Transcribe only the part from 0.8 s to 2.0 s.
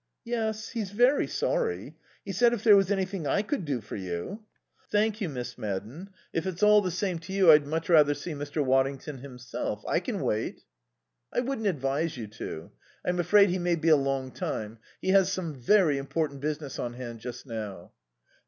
very sorry.